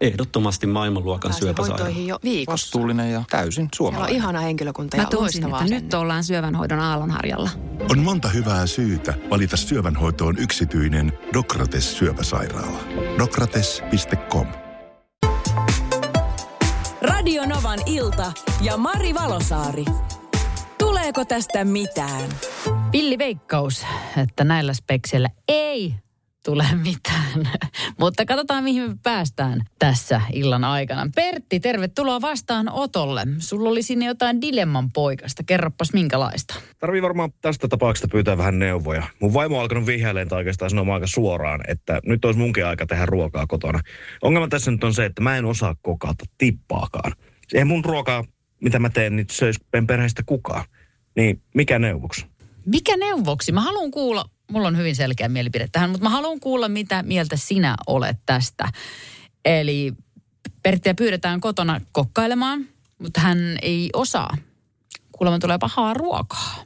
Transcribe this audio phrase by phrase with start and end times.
[0.00, 1.84] Ehdottomasti maailmanluokan syöpäsairaala.
[1.84, 2.52] hoitoihin jo viikossa.
[2.52, 4.16] Vastuullinen ja täysin Siellä on suomalainen.
[4.16, 7.50] ihana henkilökunta ja Mä loistavaa että nyt ollaan syövänhoidon aallonharjalla.
[7.90, 12.78] On monta hyvää syytä valita syövänhoitoon yksityinen Dokrates syöpäsairaala.
[13.18, 14.46] Dokrates.com
[17.02, 19.84] Radio Novan ilta ja Mari Valosaari.
[20.78, 22.30] Tuleeko tästä mitään?
[22.90, 23.86] Pilli veikkaus,
[24.22, 25.94] että näillä spekseillä ei
[26.48, 27.60] tule mitään.
[28.00, 31.10] Mutta katsotaan, mihin me päästään tässä illan aikana.
[31.14, 33.22] Pertti, tervetuloa vastaan Otolle.
[33.38, 35.42] Sulla oli sinne jotain dilemman poikasta.
[35.42, 36.54] Kerropas minkälaista.
[36.78, 39.02] Tarvii varmaan tästä tapauksesta pyytää vähän neuvoja.
[39.20, 42.86] Mun vaimo on alkanut vihjailemaan tai oikeastaan sanomaan aika suoraan, että nyt olisi munkin aika
[42.86, 43.80] tehdä ruokaa kotona.
[44.22, 47.12] Ongelma tässä nyt on se, että mä en osaa kokata tippaakaan.
[47.54, 48.24] Ei mun ruokaa,
[48.60, 50.64] mitä mä teen, niin söisi perheestä kukaan.
[51.16, 52.26] Niin mikä neuvoksi?
[52.66, 53.52] Mikä neuvoksi?
[53.52, 57.36] Mä haluan kuulla, mulla on hyvin selkeä mielipide tähän, mutta mä haluan kuulla, mitä mieltä
[57.36, 58.68] sinä olet tästä.
[59.44, 59.92] Eli
[60.62, 64.36] Perttiä pyydetään kotona kokkailemaan, mutta hän ei osaa.
[65.12, 66.64] Kuulemma tulee pahaa ruokaa.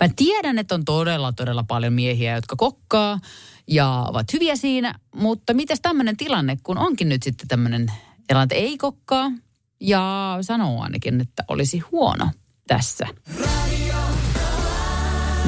[0.00, 3.20] Mä tiedän, että on todella, todella paljon miehiä, jotka kokkaa
[3.66, 7.92] ja ovat hyviä siinä, mutta mitäs tämmöinen tilanne, kun onkin nyt sitten tämmöinen
[8.26, 9.32] tilanne, että ei kokkaa
[9.80, 12.30] ja sanoo ainakin, että olisi huono
[12.66, 13.06] tässä.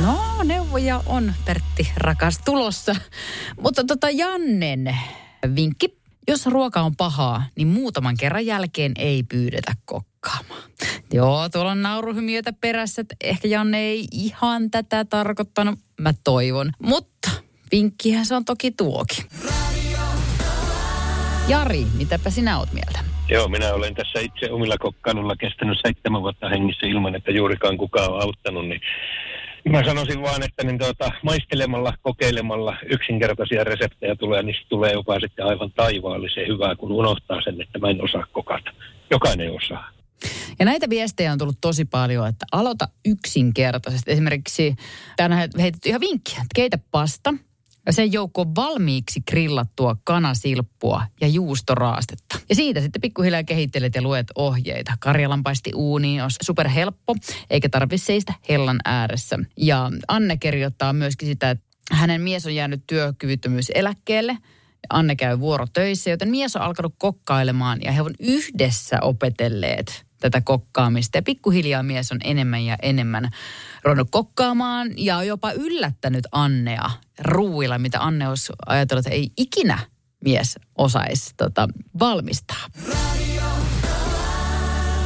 [0.03, 2.97] No, neuvoja on, Pertti, rakas, tulossa.
[3.61, 4.97] Mutta tota Jannen
[5.57, 5.97] vinkki.
[6.29, 10.63] Jos ruoka on pahaa, niin muutaman kerran jälkeen ei pyydetä kokkaamaan.
[11.13, 15.79] Joo, tuolla on nauruhymiötä perässä, että ehkä Janne ei ihan tätä tarkoittanut.
[16.01, 16.73] Mä toivon.
[16.83, 17.31] Mutta
[17.73, 19.25] vinkkihän se on toki tuokin.
[21.49, 22.99] Jari, mitäpä sinä oot mieltä?
[23.29, 28.13] Joo, minä olen tässä itse omilla kokkailulla kestänyt seitsemän vuotta hengissä ilman, että juurikaan kukaan
[28.13, 28.81] on auttanut, niin
[29.73, 35.47] mä sanoisin vaan, että niin tuota, maistelemalla, kokeilemalla yksinkertaisia reseptejä tulee, niin tulee jopa sitten
[35.47, 38.71] aivan taivaallisen hyvää, kun unohtaa sen, että mä en osaa kokata.
[39.11, 39.91] Jokainen osaa.
[40.59, 44.11] Ja näitä viestejä on tullut tosi paljon, että aloita yksinkertaisesti.
[44.11, 44.77] Esimerkiksi
[45.17, 47.35] tänään on heitetty ihan vinkkiä, että keitä pasta
[47.87, 52.39] ja sen joukkoon valmiiksi grillattua kanasilppua ja juustoraastetta.
[52.49, 54.93] Ja siitä sitten pikkuhiljaa kehittelet ja luet ohjeita.
[55.01, 57.17] Karjalanpaisti uuniin on superhelppo,
[57.51, 59.39] eikä tarvitse seistä hellan ääressä.
[59.57, 64.39] Ja Anne kirjoittaa myöskin sitä, että hänen mies on jäänyt työkyvyttömyyseläkkeelle.
[64.91, 71.19] Anne käy vuorotöissä, joten mies on alkanut kokkailemaan ja he on yhdessä opetelleet tätä kokkaamista.
[71.19, 73.31] Ja pikkuhiljaa mies on enemmän ja enemmän
[73.85, 79.79] ruvennut kokkaamaan ja on jopa yllättänyt Annea ruuilla, mitä Anne olisi ajatellut, että ei ikinä
[80.25, 81.69] mies osaisi tota,
[81.99, 82.67] valmistaa.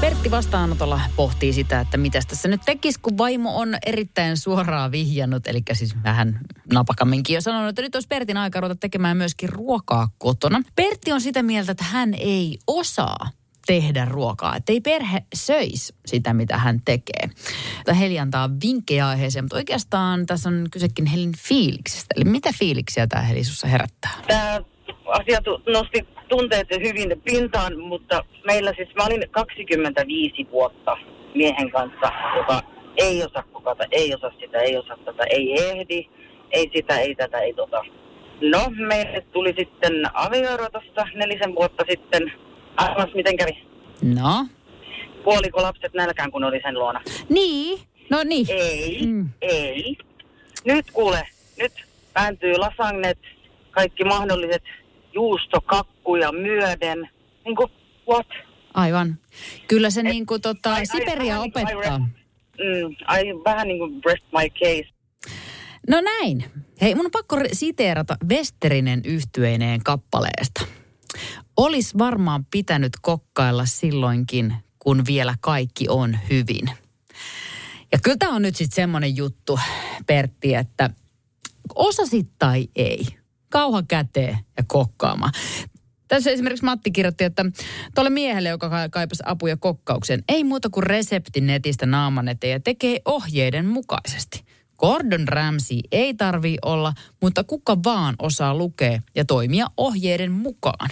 [0.00, 5.46] Pertti vastaanotolla pohtii sitä, että mitä tässä nyt tekisi, kun vaimo on erittäin suoraan vihjannut,
[5.46, 6.40] eli siis vähän
[6.72, 10.62] napakamminkin jo sanonut, että nyt olisi Pertin aika ruveta tekemään myöskin ruokaa kotona.
[10.74, 13.30] Pertti on sitä mieltä, että hän ei osaa
[13.66, 17.30] tehdä ruokaa, että ei perhe söisi sitä, mitä hän tekee.
[17.84, 22.14] Tämä Heli antaa vinkkejä aiheeseen, mutta oikeastaan tässä on kysekin Helin fiiliksestä.
[22.16, 24.10] Eli mitä fiiliksiä tämä Heli sussa herättää?
[24.26, 24.60] Tämä
[25.06, 25.38] asia
[25.72, 30.96] nosti tunteet hyvin pintaan, mutta meillä siis, mä olin 25 vuotta
[31.34, 32.60] miehen kanssa, joka
[32.96, 36.08] ei osaa kokata, ei osaa sitä, ei osaa tätä, ei ehdi,
[36.50, 37.84] ei sitä, ei tätä, ei tota.
[38.40, 40.66] No, meille tuli sitten avioero
[41.14, 42.32] nelisen vuotta sitten.
[42.80, 43.66] Arvas, miten kävi?
[44.02, 44.46] No,
[45.24, 47.00] Puoliko lapset nälkään, kun oli sen luona?
[47.28, 47.80] niin,
[48.10, 48.46] no niin.
[48.50, 49.12] Ei, Mm.
[49.16, 49.30] mm.
[49.40, 49.96] ei.
[50.64, 51.22] Nyt kuule,
[51.58, 51.72] nyt
[52.12, 53.18] pääntyy lasagnet,
[53.70, 54.62] kaikki mahdolliset
[55.14, 57.08] juustokakkuja myöden.
[57.44, 57.68] Niin kuin,
[58.08, 58.26] what?
[58.74, 59.18] Aivan.
[59.68, 61.98] Kyllä se niin kuin tota, niin kuin I opettaa.
[61.98, 64.88] Mm, ai, vähän niin kuin rest my case.
[65.88, 66.44] No näin.
[66.80, 70.66] Hei, mun on pakko siteerata Westerinen yhtyeineen kappaleesta.
[71.60, 76.70] Olis varmaan pitänyt kokkailla silloinkin, kun vielä kaikki on hyvin.
[77.92, 79.58] Ja kyllä tämä on nyt sitten semmoinen juttu,
[80.06, 80.90] Pertti, että
[81.74, 83.06] osasit tai ei,
[83.48, 85.32] kauha käteen ja kokkaamaan.
[86.08, 87.44] Tässä esimerkiksi Matti kirjoitti, että
[87.94, 92.60] tuolle miehelle, joka ka- kaipasi apuja kokkaukseen, ei muuta kuin resepti netistä naaman eteen ja
[92.60, 94.44] tekee ohjeiden mukaisesti.
[94.78, 96.92] Gordon Ramsay ei tarvii olla,
[97.22, 100.90] mutta kuka vaan osaa lukea ja toimia ohjeiden mukaan.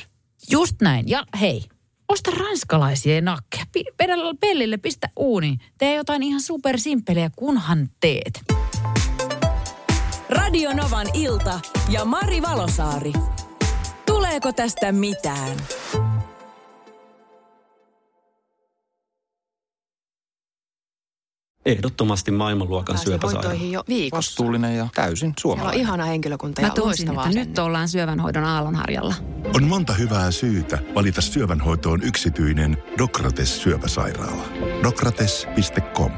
[0.50, 1.08] Just näin.
[1.08, 1.64] Ja hei,
[2.08, 3.64] osta ranskalaisia nakkeja.
[3.98, 5.58] Vedä pellille, pistä uuniin.
[5.78, 8.40] Tee jotain ihan supersimpeliä, kunhan teet.
[10.28, 13.12] Radio Novan ilta ja Mari Valosaari.
[14.06, 15.56] Tuleeko tästä mitään?
[21.68, 23.48] Ehdottomasti maailmanluokan Pääsee syöpäsairaala.
[23.48, 24.16] hoitoihin jo viikossa.
[24.30, 25.80] Vastuullinen ja täysin Siellä on suomalainen.
[25.80, 27.44] ihana henkilökunta Mä ja tunsin, loistava että asenne.
[27.44, 29.14] nyt ollaan syövänhoidon aallonharjalla.
[29.54, 34.42] On monta hyvää syytä valita syövänhoitoon yksityinen Dokrates syöpäsairaala.
[34.82, 36.12] Dokrates.com